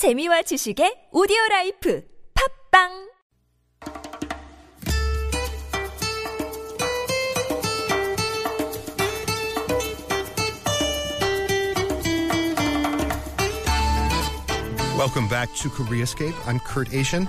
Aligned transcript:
재미와 0.00 0.40
지식의 0.40 1.12
오디오 1.12 1.36
라이프 1.50 2.00
팝빵 2.72 2.88
Welcome 14.96 15.28
back 15.28 15.52
to 15.60 15.68
Koreascape. 15.68 16.32
I'm 16.48 16.60
Kurt 16.60 16.94
Achin. 16.94 17.28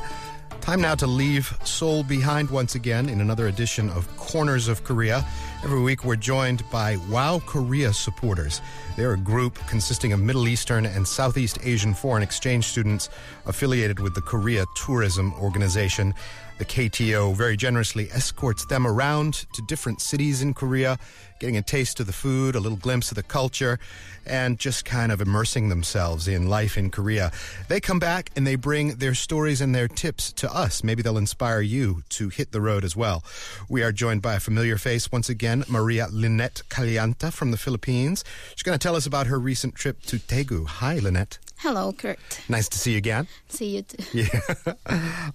Time 0.62 0.80
now 0.80 0.94
to 0.94 1.08
leave 1.08 1.58
Seoul 1.64 2.04
behind 2.04 2.52
once 2.52 2.76
again 2.76 3.10
in 3.10 3.20
another 3.20 3.48
edition 3.48 3.90
of 3.90 4.08
Corners 4.16 4.68
of 4.68 4.84
Korea. 4.84 5.26
Every 5.64 5.82
week 5.82 6.06
we're 6.06 6.16
joined 6.16 6.64
by 6.70 6.98
Wow 7.10 7.42
Korea 7.48 7.92
supporters. 7.92 8.62
They're 8.96 9.14
a 9.14 9.18
group 9.18 9.56
consisting 9.68 10.14
of 10.14 10.20
Middle 10.20 10.48
Eastern 10.48 10.86
and 10.86 11.08
Southeast 11.08 11.58
Asian 11.64 11.96
foreign 11.96 12.22
exchange 12.22 12.66
students 12.66 13.10
affiliated 13.48 14.00
with 14.00 14.14
the 14.14 14.22
Korea 14.22 14.66
Tourism 14.76 15.34
Organization. 15.34 16.14
The 16.58 16.66
KTO 16.66 17.36
very 17.36 17.58
generously 17.58 18.10
escorts 18.12 18.66
them 18.66 18.86
around 18.86 19.34
to 19.54 19.64
different 19.64 20.00
cities 20.00 20.44
in 20.44 20.54
Korea, 20.54 21.00
getting 21.40 21.58
a 21.58 21.62
taste 21.64 22.00
of 22.00 22.06
the 22.06 22.14
food, 22.14 22.54
a 22.54 22.60
little 22.60 22.78
glimpse 22.78 23.10
of 23.10 23.16
the 23.16 23.24
culture, 23.24 23.80
and 24.28 24.60
just 24.60 24.86
kind 24.86 25.12
of 25.12 25.22
immersing 25.22 25.70
themselves 25.70 26.28
in 26.28 26.48
life 26.48 26.78
in 26.78 26.92
Korea. 26.92 27.32
They 27.68 27.80
come 27.80 27.98
back 27.98 28.30
and 28.36 28.46
they 28.46 28.56
bring 28.56 28.98
their 28.98 29.16
stories 29.16 29.60
and 29.60 29.74
their 29.74 29.88
tips 29.88 30.32
to 30.34 30.54
us. 30.54 30.84
Maybe 30.84 31.02
they'll 31.02 31.18
inspire 31.18 31.62
you 31.62 32.04
to 32.10 32.30
hit 32.30 32.52
the 32.52 32.62
road 32.62 32.84
as 32.84 32.96
well. 32.96 33.24
We 33.68 33.82
are 33.82 33.92
joined 33.92 34.22
by 34.22 34.36
a 34.36 34.40
familiar 34.40 34.78
face 34.78 35.12
once 35.12 35.30
again, 35.30 35.64
Maria 35.68 36.10
Lynette 36.12 36.62
Calianta 36.70 37.34
from 37.34 37.50
the 37.50 37.58
Philippines. 37.58 38.24
She's 38.56 38.64
going 38.64 38.78
to 38.78 38.84
tell 38.84 38.96
us 38.96 39.08
about 39.08 39.26
her 39.28 39.40
recent 39.40 39.74
trip 39.74 40.04
to 40.04 40.18
Daegu. 40.18 40.68
Hi, 40.68 41.00
Lynette. 41.00 41.40
Hello, 41.62 41.92
Kurt. 41.94 42.18
Nice 42.50 42.68
to 42.70 42.78
see 42.80 42.92
you 42.94 42.98
again. 42.98 43.28
See 43.50 43.76
you 43.76 43.82
too. 43.84 44.04
Yeah. 44.14 44.74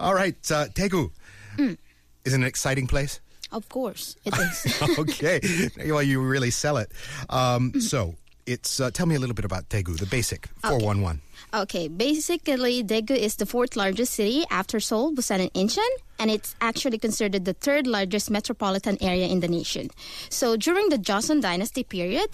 All 0.00 0.12
right, 0.14 0.34
uh, 0.50 0.66
Daegu. 0.74 1.10
Is 1.58 2.32
it 2.32 2.34
an 2.34 2.42
exciting 2.44 2.86
place? 2.88 3.20
Of 3.52 3.68
course, 3.68 4.16
it 4.24 4.34
is. 4.38 4.98
okay. 4.98 5.40
well, 5.90 6.02
you 6.02 6.20
really 6.20 6.50
sell 6.50 6.78
it. 6.78 6.90
Um, 7.30 7.80
so, 7.80 8.16
it's 8.44 8.80
uh, 8.80 8.90
tell 8.90 9.06
me 9.06 9.14
a 9.14 9.20
little 9.20 9.34
bit 9.34 9.44
about 9.44 9.68
Daegu, 9.68 9.96
the 9.98 10.06
basic 10.06 10.48
411. 10.62 11.20
Okay, 11.52 11.88
basically, 11.88 12.82
Daegu 12.82 13.16
is 13.16 13.36
the 13.36 13.46
fourth 13.46 13.76
largest 13.76 14.14
city 14.14 14.44
after 14.50 14.80
Seoul, 14.80 15.12
Busan, 15.12 15.40
and 15.40 15.52
Incheon, 15.54 15.88
and 16.18 16.30
it's 16.30 16.56
actually 16.60 16.98
considered 16.98 17.44
the 17.44 17.52
third 17.52 17.86
largest 17.86 18.30
metropolitan 18.30 18.96
area 19.00 19.26
in 19.26 19.40
the 19.40 19.48
nation. 19.48 19.90
So, 20.28 20.56
during 20.56 20.88
the 20.88 20.98
Joseon 20.98 21.42
Dynasty 21.42 21.84
period, 21.84 22.30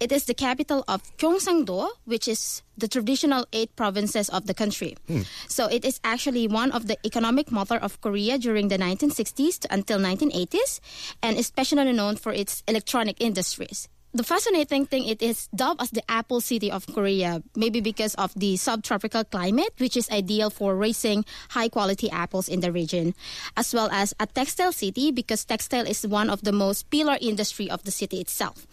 it 0.00 0.12
is 0.12 0.24
the 0.24 0.34
capital 0.34 0.84
of 0.88 1.02
Gyeongsang-do, 1.18 1.90
which 2.04 2.28
is 2.28 2.62
the 2.78 2.88
traditional 2.88 3.46
eight 3.52 3.74
provinces 3.76 4.28
of 4.28 4.46
the 4.46 4.54
country. 4.54 4.96
Hmm. 5.06 5.22
So, 5.48 5.66
it 5.66 5.84
is 5.84 6.00
actually 6.04 6.48
one 6.48 6.72
of 6.72 6.86
the 6.86 6.98
economic 7.04 7.50
motor 7.52 7.76
of 7.76 8.00
Korea 8.00 8.38
during 8.38 8.68
the 8.68 8.78
1960s 8.78 9.60
to 9.60 9.72
until 9.72 9.98
1980s, 9.98 10.80
and 11.22 11.38
especially 11.38 11.92
known 11.92 12.16
for 12.16 12.32
its 12.32 12.62
electronic 12.66 13.20
industries. 13.20 13.88
The 14.14 14.24
fascinating 14.24 14.86
thing 14.86 15.04
it 15.04 15.20
is 15.20 15.48
dubbed 15.54 15.82
as 15.82 15.90
the 15.90 16.02
apple 16.10 16.40
city 16.40 16.70
of 16.70 16.86
Korea, 16.86 17.42
maybe 17.54 17.80
because 17.80 18.14
of 18.14 18.32
the 18.34 18.56
subtropical 18.56 19.24
climate, 19.24 19.74
which 19.76 19.96
is 19.96 20.08
ideal 20.08 20.48
for 20.48 20.74
raising 20.74 21.24
high 21.50 21.68
quality 21.68 22.08
apples 22.10 22.48
in 22.48 22.60
the 22.60 22.72
region, 22.72 23.14
as 23.56 23.74
well 23.74 23.90
as 23.92 24.14
a 24.18 24.26
textile 24.26 24.72
city 24.72 25.12
because 25.12 25.44
textile 25.44 25.86
is 25.86 26.06
one 26.06 26.30
of 26.30 26.42
the 26.42 26.52
most 26.52 26.88
pillar 26.88 27.18
industry 27.20 27.68
of 27.68 27.82
the 27.84 27.90
city 27.90 28.18
itself. 28.18 28.66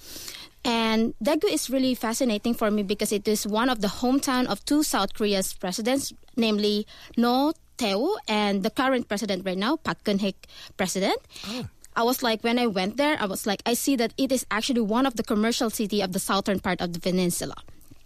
And 0.64 1.14
Daegu 1.22 1.52
is 1.52 1.70
really 1.70 1.94
fascinating 1.94 2.53
for 2.53 2.72
me 2.72 2.84
because 2.84 3.12
it 3.12 3.28
is 3.28 3.45
one 3.45 3.68
of 3.70 3.81
the 3.81 4.00
hometown 4.00 4.47
of 4.47 4.64
two 4.64 4.81
South 4.81 5.14
Korea's 5.14 5.53
presidents, 5.53 6.14
namely 6.38 6.88
Roh 7.18 7.52
Tae-woo 7.78 8.16
and 8.30 8.64
the 8.64 8.70
current 8.70 9.09
president 9.09 9.45
right 9.45 9.58
now, 9.58 9.75
Park 9.75 10.03
Geun-hye 10.06 10.36
president. 10.78 11.20
Oh. 11.47 11.68
I 11.95 12.03
was 12.03 12.23
like, 12.23 12.44
when 12.44 12.58
I 12.58 12.67
went 12.67 12.97
there, 12.97 13.17
I 13.19 13.25
was 13.25 13.45
like, 13.45 13.61
I 13.66 13.73
see 13.73 13.95
that 13.97 14.13
it 14.18 14.31
is 14.31 14.45
actually 14.50 14.81
one 14.81 15.06
of 15.06 15.16
the 15.16 15.23
commercial 15.23 15.69
city 15.69 16.01
of 16.01 16.13
the 16.13 16.19
southern 16.19 16.59
part 16.59 16.81
of 16.81 16.94
the 16.94 17.00
peninsula. 17.00 17.56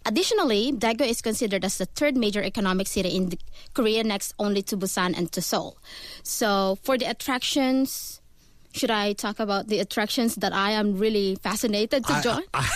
Additionally, 0.06 0.72
Daegu 0.72 1.01
is 1.01 1.22
considered 1.22 1.66
as 1.66 1.78
the 1.78 1.85
third 1.85 2.16
major 2.16 2.41
economic 2.41 2.88
city 2.88 3.09
in 3.09 3.34
Korea, 3.73 4.03
next 4.03 4.34
only 4.39 4.62
to 4.63 4.78
Busan 4.78 5.17
and 5.17 5.31
to 5.34 5.41
Seoul. 5.41 5.78
So, 6.23 6.78
for 6.84 6.97
the 6.97 7.06
attractions, 7.06 8.22
should 8.72 8.91
I 8.91 9.13
talk 9.13 9.39
about 9.39 9.67
the 9.67 9.79
attractions 9.79 10.35
that 10.35 10.53
I 10.53 10.72
am 10.72 10.97
really 10.97 11.35
fascinated 11.35 12.06
to 12.06 12.22
join? 12.22 12.44
I, 12.53 12.63
I 12.63 12.69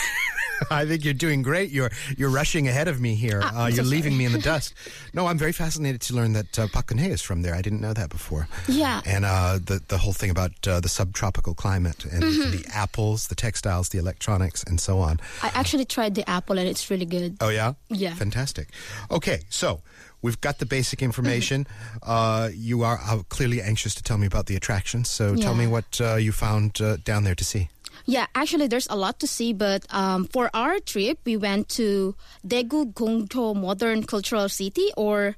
think 0.85 1.03
you're 1.05 1.13
doing 1.13 1.41
great. 1.41 1.71
You're 1.71 1.91
you're 2.17 2.29
rushing 2.29 2.67
ahead 2.67 2.87
of 2.87 2.99
me 2.99 3.15
here. 3.15 3.41
Ah, 3.43 3.47
Uh, 3.47 3.61
I'm 3.65 3.71
so 3.71 3.75
you're 3.77 3.85
leaving 3.85 4.17
me 4.17 4.25
in 4.25 4.31
the 4.31 4.39
dust. 4.39 4.73
No, 5.13 5.27
I'm 5.27 5.37
very 5.37 5.51
fascinated 5.51 5.99
to 6.07 6.13
learn 6.15 6.33
that 6.33 6.57
uh, 6.59 6.67
Geun-hye 6.67 7.11
is 7.11 7.21
from 7.21 7.41
there. 7.41 7.53
I 7.53 7.61
didn't 7.61 7.81
know 7.81 7.93
that 7.93 8.09
before. 8.09 8.47
Yeah. 8.67 9.01
And 9.05 9.25
uh, 9.25 9.59
the 9.65 9.81
the 9.87 9.97
whole 9.97 10.13
thing 10.13 10.29
about 10.31 10.51
uh, 10.67 10.79
the 10.79 10.89
subtropical 10.89 11.53
climate 11.53 12.05
and 12.05 12.23
Mm-hmm. 12.23 12.51
the 12.51 12.65
apples, 12.73 13.27
the 13.27 13.35
textiles, 13.35 13.89
the 13.89 13.97
electronics, 13.99 14.63
and 14.63 14.79
so 14.79 14.99
on. 14.99 15.19
I 15.43 15.49
actually 15.53 15.85
tried 15.85 16.15
the 16.15 16.23
apple 16.29 16.57
and 16.59 16.67
it's 16.69 16.89
really 16.89 17.05
good. 17.05 17.35
Oh 17.41 17.49
yeah. 17.49 17.73
Yeah. 17.89 18.15
Fantastic. 18.15 18.69
Okay, 19.09 19.39
so. 19.49 19.81
We've 20.23 20.39
got 20.39 20.59
the 20.59 20.67
basic 20.67 21.01
information. 21.01 21.65
Uh, 22.03 22.49
you 22.53 22.83
are 22.83 22.99
uh, 23.09 23.23
clearly 23.29 23.59
anxious 23.59 23.95
to 23.95 24.03
tell 24.03 24.19
me 24.19 24.27
about 24.27 24.45
the 24.45 24.55
attractions. 24.55 25.09
So 25.09 25.35
tell 25.35 25.55
me 25.55 25.65
what 25.65 25.99
uh, 25.99 26.15
you 26.25 26.31
found 26.31 26.79
uh, 26.79 26.97
down 27.03 27.23
there 27.23 27.33
to 27.35 27.43
see. 27.43 27.69
Yeah, 28.05 28.25
actually, 28.35 28.67
there's 28.67 28.87
a 28.89 28.95
lot 28.95 29.19
to 29.19 29.27
see, 29.27 29.53
but 29.53 29.85
um, 29.93 30.25
for 30.25 30.49
our 30.53 30.79
trip, 30.79 31.19
we 31.25 31.37
went 31.37 31.69
to 31.79 32.15
Daegu 32.45 32.93
Gongcho 32.93 33.55
Modern 33.55 34.03
Cultural 34.03 34.49
City, 34.49 34.89
or 34.97 35.35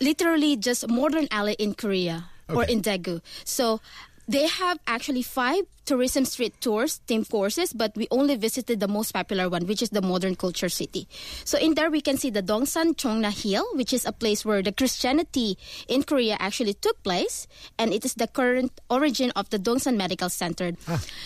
literally 0.00 0.56
just 0.56 0.86
modern 0.88 1.28
alley 1.30 1.54
in 1.58 1.74
Korea 1.74 2.26
or 2.48 2.62
Okay. 2.62 2.72
in 2.72 2.82
Daegu. 2.82 3.20
So 3.44 3.80
they 4.28 4.46
have 4.46 4.78
actually 4.86 5.22
five 5.22 5.64
tourism 5.84 6.24
street 6.24 6.54
tours, 6.60 7.00
themed 7.06 7.28
courses, 7.28 7.72
but 7.72 7.92
we 7.94 8.08
only 8.10 8.36
visited 8.36 8.80
the 8.80 8.88
most 8.88 9.12
popular 9.12 9.48
one, 9.48 9.66
which 9.66 9.82
is 9.82 9.90
the 9.90 10.00
Modern 10.00 10.34
Culture 10.34 10.68
City. 10.68 11.06
So 11.44 11.58
in 11.58 11.74
there, 11.74 11.90
we 11.90 12.00
can 12.00 12.16
see 12.16 12.30
the 12.30 12.42
Dongsan 12.42 12.96
Chongna 12.96 13.30
Hill, 13.30 13.64
which 13.74 13.92
is 13.92 14.06
a 14.06 14.12
place 14.12 14.44
where 14.44 14.62
the 14.62 14.72
Christianity 14.72 15.58
in 15.88 16.02
Korea 16.02 16.36
actually 16.40 16.74
took 16.74 17.02
place, 17.02 17.46
and 17.78 17.92
it 17.92 18.04
is 18.04 18.14
the 18.14 18.26
current 18.26 18.72
origin 18.88 19.30
of 19.36 19.50
the 19.50 19.58
Dongsan 19.58 19.96
Medical 19.96 20.30
Center. 20.30 20.72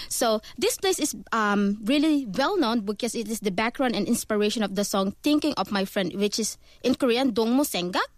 So 0.09 0.41
this 0.59 0.77
place 0.77 0.99
is 0.99 1.15
um, 1.33 1.79
really 1.85 2.27
well 2.27 2.59
known 2.59 2.81
because 2.81 3.15
it 3.15 3.29
is 3.29 3.41
the 3.41 3.53
background 3.53 3.95
and 3.95 4.09
inspiration 4.09 4.63
of 4.63 4.75
the 4.75 4.85
song 4.85 5.15
"Thinking 5.23 5.55
of 5.55 5.71
My 5.71 5.85
Friend," 5.85 6.13
which 6.15 6.39
is 6.39 6.59
in 6.83 6.97
Korean 6.97 7.31
"Dongmu 7.31 7.63
Senggak." 7.63 8.11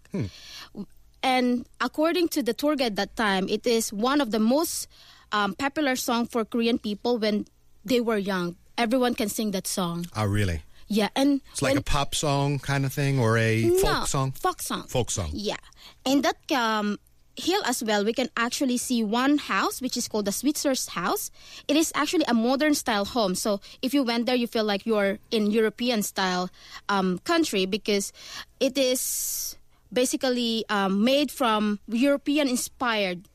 And 1.23 1.65
according 1.79 2.29
to 2.29 2.43
the 2.43 2.53
tour 2.53 2.75
guide 2.75 2.95
that 2.95 3.15
time, 3.15 3.47
it 3.49 3.65
is 3.67 3.93
one 3.93 4.21
of 4.21 4.31
the 4.31 4.39
most 4.39 4.87
um, 5.31 5.53
popular 5.55 5.95
song 5.95 6.25
for 6.25 6.45
Korean 6.45 6.79
people 6.79 7.17
when 7.17 7.45
they 7.85 8.01
were 8.01 8.17
young. 8.17 8.55
Everyone 8.77 9.13
can 9.13 9.29
sing 9.29 9.51
that 9.51 9.67
song. 9.67 10.05
Oh, 10.15 10.25
really? 10.25 10.63
Yeah, 10.87 11.09
and 11.15 11.41
It's 11.51 11.61
like 11.61 11.77
a 11.77 11.81
pop 11.81 12.15
song 12.15 12.59
kind 12.59 12.85
of 12.85 12.91
thing 12.91 13.17
or 13.17 13.37
a 13.37 13.63
no, 13.63 13.77
folk 13.77 14.07
song? 14.07 14.31
Folk 14.33 14.61
song. 14.61 14.83
Folk 14.87 15.09
song. 15.09 15.29
Yeah. 15.31 15.55
In 16.03 16.21
that 16.21 16.51
um, 16.51 16.99
hill 17.37 17.61
as 17.65 17.81
well, 17.81 18.03
we 18.03 18.11
can 18.11 18.29
actually 18.35 18.77
see 18.77 19.01
one 19.03 19.37
house, 19.37 19.81
which 19.81 19.95
is 19.95 20.09
called 20.09 20.25
the 20.25 20.33
Switzer's 20.33 20.89
house. 20.89 21.31
It 21.67 21.77
is 21.77 21.93
actually 21.95 22.25
a 22.27 22.33
modern 22.33 22.75
style 22.75 23.05
home. 23.05 23.35
So 23.35 23.61
if 23.81 23.93
you 23.93 24.03
went 24.03 24.25
there, 24.25 24.35
you 24.35 24.47
feel 24.47 24.65
like 24.65 24.85
you're 24.85 25.19
in 25.31 25.51
European 25.51 26.03
style 26.03 26.49
um, 26.89 27.19
country 27.19 27.65
because 27.65 28.11
it 28.59 28.77
is 28.77 29.55
basically 29.91 30.65
um, 30.69 31.03
made 31.03 31.31
from 31.31 31.79
European 31.87 32.47
inspired 32.47 33.27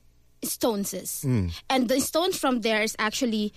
stones. 0.43 0.95
And 1.69 1.89
the 1.89 2.01
stones 2.01 2.39
from 2.39 2.61
there 2.61 2.83
is 2.83 2.95
actually 2.99 3.53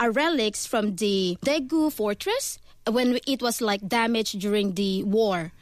are 0.00 0.10
relics 0.10 0.66
from 0.66 0.96
the 0.96 1.38
Daegu 1.44 1.92
fortress 1.92 2.58
when 2.90 3.18
it 3.26 3.42
was 3.42 3.60
like 3.60 3.86
damaged 3.86 4.40
during 4.40 4.74
the 4.74 5.02
war. 5.04 5.52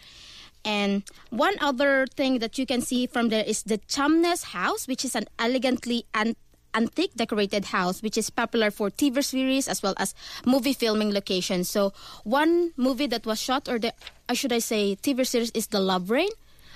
And 0.65 1.03
one 1.31 1.57
other 1.61 2.07
thing 2.07 2.39
that 2.41 2.59
you 2.59 2.67
can 2.67 2.81
see 2.83 3.07
from 3.07 3.29
there 3.29 3.45
is 3.45 3.63
the 3.63 3.79
Chamness 3.79 4.45
house, 4.53 4.87
which 4.87 5.05
is 5.05 5.15
an 5.17 5.25
elegantly 5.39 6.05
an- 6.15 6.37
antique 6.75 7.15
decorated 7.17 7.67
house, 7.67 8.03
which 8.03 8.17
is 8.17 8.31
popular 8.31 8.71
for 8.71 8.91
TV 8.91 9.25
series 9.25 9.69
as 9.69 9.83
well 9.83 9.95
as 9.99 10.15
movie 10.47 10.73
filming 10.73 11.13
locations. 11.13 11.69
So 11.69 11.93
one 12.25 12.73
movie 12.77 13.07
that 13.09 13.27
was 13.27 13.41
shot, 13.41 13.69
or 13.69 13.79
the, 13.79 13.93
or 14.29 14.35
should 14.35 14.53
I 14.53 14.59
say, 14.61 14.97
TV 14.97 15.27
series 15.27 15.51
is 15.53 15.69
The 15.69 15.81
Love 15.81 16.11
Rain. 16.11 16.31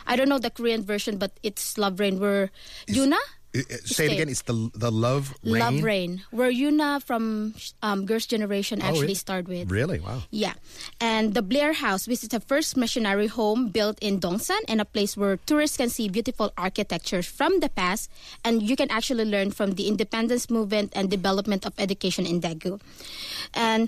I 0.07 0.17
don't 0.17 0.29
know 0.29 0.39
the 0.39 0.51
Korean 0.51 0.83
version, 0.85 1.17
but 1.19 1.33
it's 1.43 1.79
Love 1.79 2.01
Rain, 2.01 2.19
where 2.21 2.51
Yuna 2.89 3.17
I- 3.55 3.63
I- 3.71 3.87
say 3.87 4.07
it 4.11 4.13
again. 4.19 4.29
It's 4.29 4.43
the 4.43 4.69
the 4.75 4.91
love 4.91 5.31
rain. 5.47 5.63
Love 5.63 5.79
Rain, 5.87 6.13
where 6.35 6.51
Yuna 6.51 6.99
from 6.99 7.55
um, 7.87 8.03
Girls' 8.03 8.27
Generation 8.27 8.83
Oh, 8.83 8.87
actually 8.91 9.15
it- 9.15 9.23
starred 9.23 9.47
with. 9.47 9.71
Really? 9.71 10.01
Wow. 10.03 10.27
Yeah. 10.35 10.59
And 10.99 11.35
the 11.39 11.43
Blair 11.43 11.71
House, 11.73 12.11
which 12.11 12.27
is 12.27 12.35
the 12.35 12.43
first 12.43 12.75
missionary 12.77 13.31
home 13.31 13.71
built 13.71 13.95
in 14.03 14.19
Dongsan 14.19 14.59
and 14.67 14.83
a 14.83 14.85
place 14.85 15.15
where 15.15 15.39
tourists 15.47 15.79
can 15.79 15.87
see 15.87 16.09
beautiful 16.11 16.51
architecture 16.59 17.23
from 17.23 17.61
the 17.63 17.71
past 17.71 18.11
and 18.43 18.59
you 18.59 18.75
can 18.75 18.91
actually 18.91 19.23
learn 19.25 19.55
from 19.55 19.79
the 19.79 19.87
independence 19.87 20.51
movement 20.51 20.91
and 20.99 21.07
development 21.09 21.63
of 21.65 21.79
education 21.79 22.27
in 22.27 22.43
Daegu. 22.43 22.83
And 23.55 23.87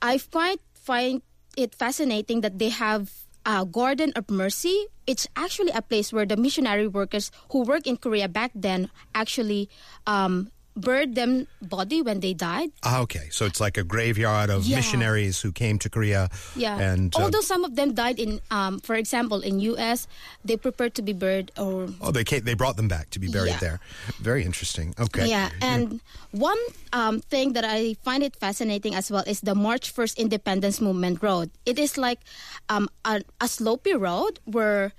I 0.00 0.16
quite 0.32 0.64
find 0.72 1.20
it 1.52 1.74
fascinating 1.76 2.40
that 2.40 2.56
they 2.58 2.70
have 2.72 3.12
uh, 3.46 3.64
Garden 3.64 4.12
of 4.16 4.28
Mercy. 4.28 4.90
It's 5.06 5.26
actually 5.36 5.70
a 5.70 5.80
place 5.80 6.12
where 6.12 6.26
the 6.26 6.36
missionary 6.36 6.88
workers 6.90 7.30
who 7.54 7.62
work 7.62 7.86
in 7.86 7.96
Korea 7.96 8.28
back 8.28 8.50
then 8.54 8.90
actually 9.14 9.70
um, 10.06 10.50
buried 10.76 11.14
them 11.14 11.46
body 11.62 12.02
when 12.02 12.20
they 12.20 12.34
died. 12.34 12.70
Ah, 12.84 13.00
okay, 13.00 13.28
so 13.30 13.46
it's 13.46 13.60
like 13.60 13.76
a 13.76 13.82
graveyard 13.82 14.50
of 14.50 14.66
Yeah. 14.66 14.76
missionaries 14.76 15.40
who 15.40 15.50
came 15.50 15.78
to 15.80 15.88
Korea. 15.88 16.28
Yeah. 16.54 16.76
And 16.78 17.16
uh, 17.16 17.22
although 17.24 17.40
some 17.40 17.64
of 17.64 17.74
them 17.76 17.94
died 17.94 18.20
in, 18.20 18.40
um, 18.50 18.78
for 18.80 18.94
example, 18.94 19.40
in 19.40 19.58
U.S., 19.74 20.06
they 20.44 20.56
prepared 20.56 20.94
to 20.96 21.02
be 21.02 21.12
buried 21.12 21.50
or 21.56 21.88
oh, 22.00 22.12
they 22.12 22.24
came, 22.24 22.44
they 22.44 22.54
brought 22.54 22.76
them 22.76 22.88
back 22.88 23.08
to 23.10 23.18
be 23.18 23.28
buried 23.28 23.56
Yeah. 23.56 23.80
there. 23.80 23.80
Very 24.20 24.44
interesting. 24.44 24.94
Okay. 25.00 25.26
Yeah, 25.26 25.48
and 25.60 26.00
one 26.30 26.58
um, 26.92 27.20
thing 27.20 27.54
that 27.54 27.64
I 27.64 27.94
find 28.04 28.22
it 28.22 28.36
fascinating 28.36 28.94
as 28.94 29.10
well 29.10 29.24
is 29.26 29.40
the 29.40 29.54
March 29.54 29.90
First 29.90 30.18
Independence 30.18 30.80
Movement 30.80 31.22
Road. 31.22 31.50
It 31.64 31.78
is 31.78 31.96
like 31.96 32.20
um, 32.68 32.88
a, 33.04 33.22
a 33.40 33.46
slopey 33.48 33.98
road 33.98 34.38
where 34.44 34.92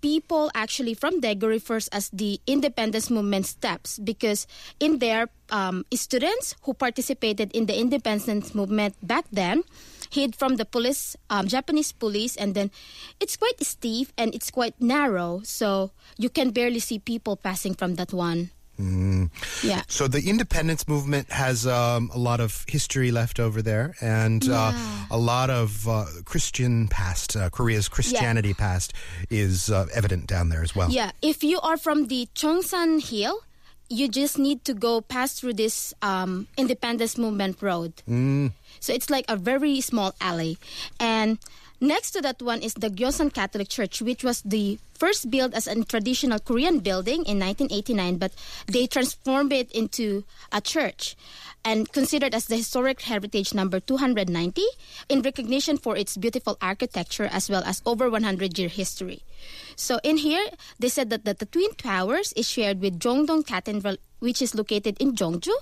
people 0.00 0.50
actually 0.54 0.94
from 0.94 1.20
Daegu 1.20 1.48
refers 1.48 1.88
as 1.88 2.10
the 2.10 2.40
independence 2.46 3.10
movement 3.10 3.46
steps 3.46 3.98
because 3.98 4.46
in 4.80 4.98
there 4.98 5.28
um, 5.50 5.84
students 5.94 6.54
who 6.62 6.74
participated 6.74 7.50
in 7.52 7.66
the 7.66 7.78
independence 7.78 8.54
movement 8.54 8.94
back 9.02 9.24
then 9.32 9.62
hid 10.10 10.34
from 10.34 10.56
the 10.56 10.64
police 10.64 11.16
um, 11.30 11.46
japanese 11.46 11.92
police 11.92 12.36
and 12.36 12.54
then 12.54 12.70
it's 13.20 13.36
quite 13.36 13.60
steep 13.60 14.08
and 14.16 14.34
it's 14.34 14.50
quite 14.50 14.74
narrow. 14.80 15.40
So 15.44 15.90
you 16.16 16.30
can 16.30 16.50
barely 16.50 16.80
see 16.80 16.98
people 16.98 17.36
passing 17.36 17.74
from 17.74 17.96
that 17.96 18.12
one 18.12 18.50
yeah 19.62 19.82
So 19.88 20.06
the 20.08 20.28
independence 20.28 20.86
movement 20.86 21.30
has 21.30 21.66
um, 21.66 22.10
a 22.14 22.18
lot 22.18 22.40
of 22.40 22.64
history 22.68 23.10
left 23.10 23.40
over 23.40 23.62
there, 23.62 23.94
and 24.00 24.48
uh, 24.48 24.72
a 25.10 25.18
lot 25.18 25.50
of 25.50 25.88
uh, 25.88 26.04
Christian 26.24 26.88
past. 26.88 27.36
Uh, 27.36 27.50
Korea's 27.50 27.88
Christianity 27.88 28.54
past 28.54 28.92
is 29.30 29.70
uh, 29.70 29.86
evident 29.94 30.26
down 30.26 30.48
there 30.48 30.62
as 30.62 30.74
well. 30.76 30.90
Yeah, 30.90 31.10
if 31.22 31.42
you 31.42 31.60
are 31.60 31.76
from 31.76 32.06
the 32.06 32.28
Chongsan 32.34 33.02
Hill, 33.02 33.40
you 33.88 34.08
just 34.08 34.38
need 34.38 34.64
to 34.64 34.74
go 34.74 35.00
past 35.00 35.40
through 35.40 35.54
this 35.54 35.94
um, 36.02 36.46
Independence 36.56 37.16
Movement 37.18 37.60
Road. 37.62 37.92
So 38.80 38.92
it's 38.92 39.10
like 39.10 39.24
a 39.28 39.36
very 39.36 39.80
small 39.80 40.14
alley. 40.20 40.58
And 41.00 41.38
next 41.80 42.12
to 42.12 42.20
that 42.22 42.42
one 42.42 42.60
is 42.62 42.74
the 42.74 42.90
Gyesan 42.90 43.32
Catholic 43.32 43.68
Church, 43.68 44.02
which 44.02 44.24
was 44.24 44.42
the 44.42 44.78
first 44.94 45.30
built 45.30 45.54
as 45.54 45.66
a 45.66 45.84
traditional 45.84 46.38
Korean 46.38 46.80
building 46.80 47.24
in 47.24 47.38
1989, 47.38 48.18
but 48.18 48.32
they 48.66 48.86
transformed 48.86 49.52
it 49.52 49.70
into 49.72 50.24
a 50.52 50.60
church 50.60 51.16
and 51.64 51.90
considered 51.92 52.34
as 52.34 52.46
the 52.46 52.56
historic 52.56 53.02
heritage 53.02 53.52
number 53.54 53.80
290 53.80 54.62
in 55.08 55.22
recognition 55.22 55.76
for 55.76 55.96
its 55.96 56.16
beautiful 56.16 56.56
architecture 56.60 57.28
as 57.30 57.50
well 57.50 57.62
as 57.64 57.82
over 57.84 58.08
100 58.08 58.58
year 58.58 58.68
history. 58.68 59.22
So 59.76 60.00
in 60.02 60.16
here, 60.18 60.44
they 60.78 60.88
said 60.88 61.10
that, 61.10 61.24
that 61.24 61.38
the 61.38 61.46
Twin 61.46 61.74
Towers 61.76 62.32
is 62.34 62.48
shared 62.48 62.80
with 62.80 62.98
Jeondong 62.98 63.46
Cathedral, 63.46 63.96
which 64.18 64.42
is 64.42 64.54
located 64.54 64.96
in 65.00 65.14
Jeonju. 65.14 65.52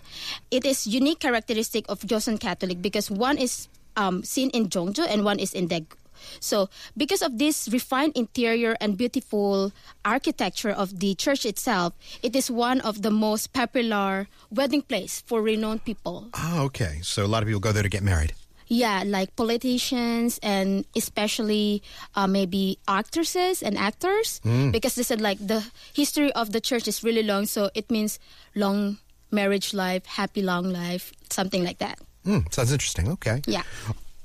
It 0.51 0.65
is 0.65 0.87
unique 0.87 1.21
characteristic 1.21 1.85
of 1.89 2.01
Joseon 2.01 2.41
Catholic 2.41 2.81
because 2.81 3.11
one 3.11 3.39
is 3.39 3.69
um, 3.97 4.23
seen 4.23 4.51
in 4.51 4.69
Jeonju 4.69 5.07
and 5.09 5.25
one 5.25 5.39
is 5.39 5.53
in 5.53 5.69
Daegu. 5.69 5.97
So, 6.41 6.69
because 6.97 7.23
of 7.23 7.39
this 7.39 7.69
refined 7.69 8.13
interior 8.17 8.77
and 8.81 8.97
beautiful 8.97 9.73
architecture 10.05 10.71
of 10.71 11.01
the 11.01 11.15
church 11.15 11.45
itself, 11.47 11.95
it 12.23 12.35
is 12.37 12.51
one 12.51 12.81
of 12.81 13.03
the 13.03 13.11
most 13.11 13.53
popular 13.53 14.29
wedding 14.51 14.83
place 14.83 15.23
for 15.27 15.43
renowned 15.43 15.85
people. 15.85 16.29
Ah, 16.35 16.63
okay. 16.63 17.01
So 17.03 17.25
a 17.25 17.31
lot 17.31 17.43
of 17.43 17.47
people 17.49 17.61
go 17.61 17.73
there 17.73 17.83
to 17.83 17.89
get 17.89 18.03
married. 18.03 18.33
Yeah, 18.69 19.05
like 19.07 19.37
politicians 19.37 20.41
and 20.43 20.85
especially 20.97 21.83
uh, 22.17 22.27
maybe 22.27 22.79
actresses 22.89 23.63
and 23.63 23.79
actors, 23.79 24.41
because 24.43 24.97
they 24.97 25.05
said 25.05 25.21
like 25.21 25.39
the 25.39 25.63
history 25.95 26.33
of 26.33 26.51
the 26.51 26.61
church 26.61 26.89
is 26.89 27.05
really 27.05 27.23
long, 27.23 27.47
so 27.47 27.71
it 27.75 27.89
means 27.93 28.19
long 28.57 28.99
marriage 29.31 29.73
life, 29.73 30.05
happy 30.07 30.43
long 30.43 30.65
life, 30.65 31.13
something 31.31 31.63
like 31.63 31.79
that. 31.79 32.01
Hmm, 32.25 32.41
sounds 32.51 32.73
interesting. 32.73 33.09
Okay. 33.11 33.41
Yeah. 33.47 33.63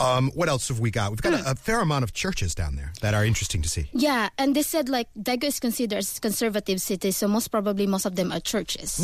Um, 0.02 0.32
what 0.34 0.50
else 0.50 0.68
have 0.70 0.80
we 0.80 0.90
got? 0.92 1.12
We've 1.12 1.22
got 1.22 1.34
a, 1.34 1.52
a 1.52 1.56
fair 1.56 1.80
amount 1.80 2.04
of 2.04 2.14
churches 2.14 2.56
down 2.56 2.76
there 2.76 2.92
that 3.02 3.14
are 3.14 3.24
interesting 3.24 3.62
to 3.62 3.70
see. 3.70 3.90
Yeah, 3.94 4.30
and 4.38 4.56
they 4.56 4.64
said 4.64 4.90
like 4.90 5.08
Daegu 5.18 5.44
is 5.46 5.60
considered 5.60 6.04
a 6.04 6.20
conservative 6.20 6.82
city, 6.82 7.12
so 7.12 7.28
most 7.28 7.50
probably 7.50 7.86
most 7.88 8.06
of 8.06 8.16
them 8.16 8.32
are 8.32 8.40
churches. 8.40 9.00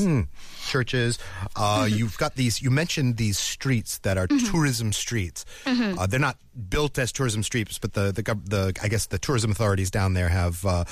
Churches. 0.68 1.20
Uh, 1.56 1.88
You've 1.90 2.18
got 2.18 2.36
these. 2.36 2.62
You 2.62 2.72
mentioned 2.72 3.18
these 3.18 3.38
streets 3.38 4.00
that 4.00 4.18
are 4.18 4.28
tourism 4.28 4.92
streets. 4.92 5.46
Uh, 5.66 6.08
they're 6.08 6.20
not 6.20 6.38
built 6.70 6.98
as 6.98 7.12
tourism 7.12 7.44
streets, 7.44 7.78
but 7.78 7.94
the 7.94 8.12
the, 8.12 8.24
gov- 8.24 8.50
the 8.50 8.74
I 8.82 8.88
guess 8.88 9.06
the 9.08 9.20
tourism 9.20 9.52
authorities 9.52 9.92
down 9.92 10.14
there 10.14 10.30
have 10.30 10.66
uh, 10.66 10.84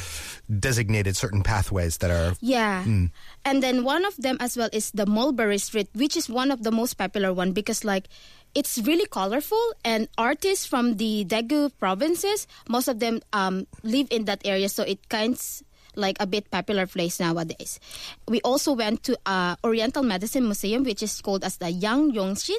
designated 0.60 1.18
certain 1.18 1.42
pathways 1.44 1.98
that 1.98 2.12
are. 2.12 2.36
Yeah. 2.42 2.84
And 2.86 3.64
then 3.64 3.84
one 3.84 4.06
of 4.06 4.16
them 4.18 4.38
as 4.40 4.56
well 4.58 4.70
is 4.72 4.92
the 4.92 5.06
Mulberry 5.06 5.58
Street, 5.58 5.90
which 5.94 6.16
is 6.16 6.30
one 6.30 6.52
of 6.52 6.64
the 6.64 6.72
most 6.72 6.96
popular 6.96 7.34
one 7.34 7.52
because 7.52 7.84
like 7.84 8.08
it's 8.56 8.80
really 8.80 9.06
colorful 9.06 9.62
and 9.84 10.08
artists 10.18 10.66
from 10.66 10.96
the 10.96 11.26
Daegu 11.26 11.72
provinces, 11.78 12.48
most 12.70 12.88
of 12.88 13.00
them 13.00 13.22
um, 13.34 13.68
live 13.84 14.08
in 14.10 14.26
that 14.26 14.42
area, 14.46 14.70
so 14.70 14.84
it 14.84 15.10
kinds 15.10 15.62
like 15.96 16.18
a 16.20 16.26
bit 16.26 16.50
popular 16.52 16.88
place 16.88 17.20
nowadays. 17.20 17.80
We 18.28 18.42
also 18.42 18.74
went 18.74 19.04
to 19.04 19.18
uh, 19.26 19.56
Oriental 19.64 20.04
Medicine 20.04 20.44
Museum, 20.46 20.84
which 20.84 21.04
is 21.04 21.22
called 21.22 21.44
as 21.44 21.58
the 21.58 21.68
Yangnyeongsi. 21.68 22.56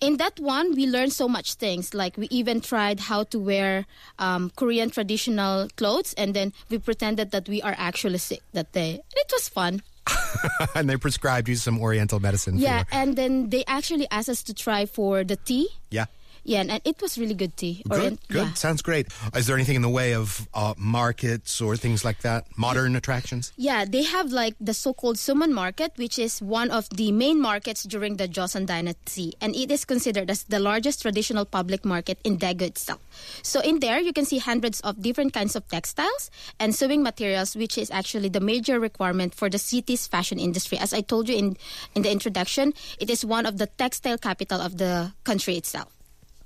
In 0.00 0.16
that 0.16 0.40
one, 0.40 0.74
we 0.74 0.86
learned 0.86 1.12
so 1.12 1.28
much 1.28 1.54
things. 1.54 1.94
Like 1.94 2.16
we 2.16 2.26
even 2.30 2.60
tried 2.60 2.98
how 2.98 3.22
to 3.30 3.38
wear 3.38 3.86
um, 4.18 4.50
Korean 4.56 4.90
traditional 4.90 5.68
clothes, 5.76 6.12
and 6.14 6.34
then 6.34 6.52
we 6.68 6.78
pretended 6.78 7.30
that 7.30 7.48
we 7.48 7.62
are 7.62 7.74
actually 7.78 8.18
sick 8.18 8.42
that 8.52 8.72
day. 8.72 9.00
It 9.14 9.30
was 9.32 9.48
fun. 9.48 9.82
and 10.74 10.88
they 10.88 10.96
prescribed 10.96 11.48
you 11.48 11.56
some 11.56 11.78
Oriental 11.80 12.20
medicine. 12.20 12.58
Yeah, 12.58 12.84
For, 12.84 12.94
and 12.94 13.16
then 13.16 13.50
they 13.50 13.64
actually 13.66 14.06
asked 14.10 14.28
us 14.28 14.42
to 14.44 14.54
try 14.54 14.86
for 14.86 15.24
the 15.24 15.36
tea. 15.36 15.68
yeah. 15.90 16.06
Yeah, 16.50 16.62
and, 16.62 16.70
and 16.72 16.82
it 16.84 17.00
was 17.00 17.16
really 17.16 17.34
good 17.34 17.56
tea. 17.56 17.82
Good, 17.88 17.98
Orient- 17.98 18.28
good. 18.28 18.48
Yeah. 18.48 18.52
Sounds 18.54 18.82
great. 18.82 19.06
Is 19.36 19.46
there 19.46 19.54
anything 19.54 19.76
in 19.76 19.82
the 19.82 19.88
way 19.88 20.14
of 20.14 20.48
uh, 20.52 20.74
markets 20.76 21.60
or 21.60 21.76
things 21.76 22.04
like 22.04 22.22
that? 22.22 22.46
Modern 22.58 22.96
attractions? 22.96 23.52
Yeah, 23.56 23.84
they 23.84 24.02
have 24.02 24.32
like 24.32 24.56
the 24.60 24.74
so-called 24.74 25.14
Seomun 25.14 25.52
Market, 25.52 25.92
which 25.94 26.18
is 26.18 26.42
one 26.42 26.72
of 26.72 26.90
the 26.90 27.12
main 27.12 27.40
markets 27.40 27.84
during 27.84 28.16
the 28.16 28.26
Joseon 28.26 28.66
Dynasty, 28.66 29.32
and 29.40 29.54
it 29.54 29.70
is 29.70 29.84
considered 29.84 30.28
as 30.28 30.42
the 30.50 30.58
largest 30.58 31.02
traditional 31.02 31.44
public 31.44 31.84
market 31.84 32.18
in 32.24 32.36
Daegu 32.36 32.62
itself. 32.62 32.98
So 33.42 33.60
in 33.60 33.78
there, 33.78 34.00
you 34.00 34.12
can 34.12 34.24
see 34.24 34.38
hundreds 34.38 34.80
of 34.80 35.00
different 35.00 35.32
kinds 35.32 35.54
of 35.54 35.62
textiles 35.68 36.32
and 36.58 36.74
sewing 36.74 37.04
materials, 37.04 37.54
which 37.54 37.78
is 37.78 37.92
actually 37.92 38.28
the 38.28 38.40
major 38.40 38.80
requirement 38.80 39.36
for 39.36 39.48
the 39.48 39.58
city's 39.58 40.08
fashion 40.08 40.40
industry. 40.40 40.78
As 40.78 40.92
I 40.92 41.02
told 41.02 41.28
you 41.28 41.36
in 41.36 41.56
in 41.94 42.02
the 42.02 42.10
introduction, 42.10 42.74
it 42.98 43.08
is 43.08 43.24
one 43.24 43.46
of 43.46 43.58
the 43.58 43.68
textile 43.78 44.18
capital 44.18 44.60
of 44.60 44.78
the 44.78 45.12
country 45.22 45.54
itself. 45.54 45.94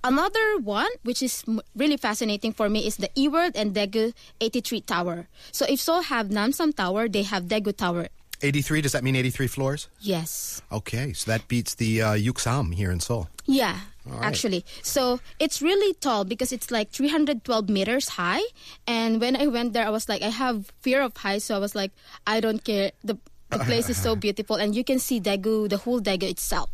Another 0.05 0.59
one, 0.61 0.91
which 1.03 1.23
is 1.23 1.43
really 1.75 1.97
fascinating 1.97 2.53
for 2.53 2.69
me, 2.69 2.87
is 2.87 2.97
the 2.97 3.09
eWorld 3.17 3.53
and 3.57 3.75
Daegu 3.75 4.13
83 4.39 4.83
Tower. 4.83 5.29
So 5.51 5.65
if 5.65 5.81
Seoul 5.81 6.03
have 6.03 6.29
Namsan 6.29 6.77
Tower, 6.77 7.09
they 7.09 7.23
have 7.23 7.45
Daegu 7.45 7.75
Tower. 7.75 8.09
83, 8.43 8.83
does 8.83 8.93
that 8.93 9.03
mean 9.03 9.17
83 9.17 9.47
floors? 9.47 9.89
Yes. 10.01 10.61
Okay, 10.71 11.15
so 11.15 11.31
that 11.31 11.49
beats 11.49 11.77
the 11.77 12.03
uh, 12.03 12.13
Yuksam 12.13 12.75
here 12.75 12.91
in 12.91 13.01
Seoul. 13.01 13.31
Yeah, 13.47 13.81
right. 14.05 14.23
actually. 14.23 14.67
So 14.83 15.21
it's 15.39 15.63
really 15.63 15.95
tall 15.95 16.25
because 16.25 16.53
it's 16.53 16.71
like 16.71 16.91
312 16.91 17.71
meters 17.71 18.09
high. 18.11 18.43
And 18.87 19.23
when 19.23 19.37
I 19.37 19.47
went 19.47 19.73
there, 19.73 19.87
I 19.87 19.91
was 19.91 20.09
like, 20.09 20.21
I 20.21 20.29
have 20.29 20.71
fear 20.83 21.01
of 21.01 21.17
heights, 21.17 21.47
so 21.47 21.57
I 21.57 21.59
was 21.59 21.75
like, 21.75 21.93
I 22.27 22.41
don't 22.41 22.63
care. 22.63 22.93
The 23.03 23.17
the 23.51 23.59
place 23.65 23.89
is 23.89 23.97
so 23.97 24.17
beautiful, 24.17 24.57
and 24.57 24.75
you 24.75 24.85
can 24.85 24.99
see 24.99 25.21
Daegu, 25.21 25.69
the 25.69 25.77
whole 25.77 26.01
Daegu 26.01 26.29
itself. 26.29 26.71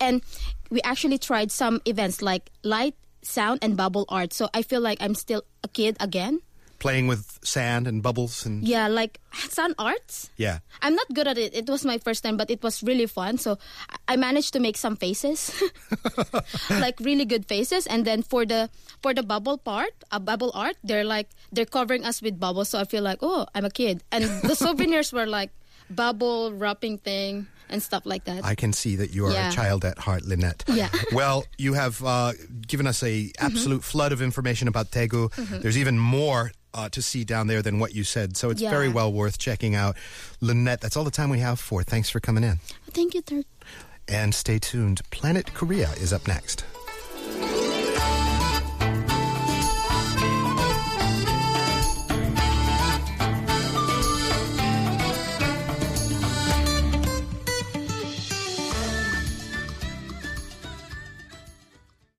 And 0.00 0.22
we 0.70 0.80
actually 0.82 1.18
tried 1.18 1.50
some 1.52 1.80
events 1.84 2.22
like 2.22 2.50
light, 2.62 2.94
sound, 3.22 3.60
and 3.62 3.76
bubble 3.76 4.04
art. 4.08 4.32
So 4.32 4.48
I 4.54 4.62
feel 4.62 4.80
like 4.80 4.98
I'm 5.00 5.14
still 5.14 5.42
a 5.62 5.68
kid 5.68 5.96
again. 6.00 6.40
Playing 6.80 7.06
with 7.06 7.38
sand 7.42 7.86
and 7.88 8.02
bubbles 8.02 8.44
and. 8.44 8.60
Yeah, 8.66 8.88
like 8.88 9.18
sun 9.48 9.74
arts. 9.78 10.28
Yeah. 10.36 10.58
I'm 10.82 10.94
not 10.94 11.06
good 11.14 11.26
at 11.26 11.38
it. 11.38 11.54
It 11.54 11.64
was 11.70 11.84
my 11.84 11.96
first 11.96 12.22
time, 12.24 12.36
but 12.36 12.50
it 12.50 12.62
was 12.62 12.82
really 12.82 13.06
fun. 13.06 13.38
So 13.38 13.56
I- 13.88 14.14
I 14.14 14.16
managed 14.16 14.52
to 14.52 14.60
make 14.60 14.76
some 14.76 14.96
faces, 14.96 15.48
like 16.70 17.00
really 17.00 17.24
good 17.24 17.46
faces. 17.46 17.86
And 17.86 18.04
then 18.04 18.22
for 18.22 18.44
the 18.44 18.68
for 19.02 19.14
the 19.14 19.22
bubble 19.22 19.56
part, 19.56 19.92
a 20.12 20.20
bubble 20.20 20.50
art, 20.54 20.76
they're 20.84 21.04
like 21.08 21.28
they're 21.52 21.64
covering 21.68 22.04
us 22.04 22.20
with 22.20 22.38
bubbles. 22.38 22.68
So 22.68 22.78
I 22.78 22.84
feel 22.84 23.02
like 23.02 23.18
oh, 23.22 23.46
I'm 23.54 23.64
a 23.64 23.70
kid. 23.72 24.02
And 24.12 24.24
the 24.44 24.54
souvenirs 24.58 25.12
were 25.12 25.26
like 25.26 25.50
bubble 25.88 26.52
wrapping 26.52 26.98
thing 26.98 27.46
and 27.74 27.82
stuff 27.82 28.06
like 28.06 28.24
that. 28.24 28.44
I 28.44 28.54
can 28.54 28.72
see 28.72 28.96
that 28.96 29.10
you 29.14 29.26
are 29.26 29.32
Yeah. 29.32 29.50
a 29.50 29.52
child 29.52 29.84
at 29.84 29.98
heart, 29.98 30.22
Lynette. 30.24 30.64
Yeah. 30.74 30.88
Well, 31.12 31.44
you 31.58 31.74
have 31.74 32.02
uh, 32.02 32.32
given 32.66 32.86
us 32.86 33.02
a 33.02 33.30
absolute 33.38 33.84
flood 33.84 34.12
of 34.12 34.20
information 34.22 34.66
about 34.68 34.90
Daegu. 34.90 35.30
There's 35.62 35.76
even 35.78 35.98
more 35.98 36.52
uh, 36.72 36.88
to 36.88 37.00
see 37.02 37.22
down 37.24 37.46
there 37.46 37.62
than 37.62 37.78
what 37.78 37.94
you 37.94 38.02
said, 38.04 38.36
so 38.36 38.50
it's 38.50 38.60
Yeah. 38.62 38.70
very 38.70 38.88
well 38.88 39.12
worth 39.12 39.38
checking 39.38 39.74
out. 39.76 39.94
Lynette, 40.40 40.80
that's 40.80 40.96
all 40.96 41.04
the 41.04 41.10
time 41.20 41.30
we 41.30 41.38
have 41.40 41.60
for. 41.60 41.82
Thanks 41.84 42.08
for 42.10 42.18
coming 42.20 42.42
in. 42.44 42.58
Thank 42.92 43.14
you. 43.14 43.22
And 44.08 44.34
stay 44.34 44.58
tuned. 44.58 45.00
Planet 45.10 45.54
Korea 45.54 45.90
is 46.00 46.12
up 46.12 46.26
next. 46.26 46.64